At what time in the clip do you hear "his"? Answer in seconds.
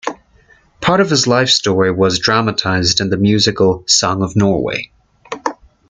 1.11-1.27